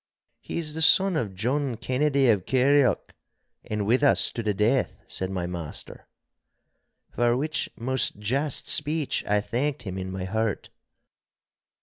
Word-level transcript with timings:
'He 0.39 0.57
is 0.57 0.73
the 0.73 0.81
son 0.81 1.15
of 1.15 1.35
John 1.35 1.77
Kennedy 1.77 2.27
of 2.29 2.47
Kirrieoch, 2.47 3.13
and 3.63 3.85
with 3.85 4.01
us 4.01 4.31
to 4.31 4.41
the 4.41 4.51
death,' 4.51 4.95
said 5.05 5.29
my 5.29 5.45
master. 5.45 6.07
For 7.11 7.37
which 7.37 7.69
most 7.77 8.17
just 8.17 8.67
speech 8.67 9.23
I 9.25 9.39
thanked 9.41 9.83
him 9.83 9.99
in 9.99 10.11
my 10.11 10.23
heart. 10.23 10.71